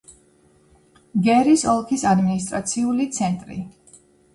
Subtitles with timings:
[1.29, 3.65] გერის ოლქის ადმინისტრაციული ცენტრი.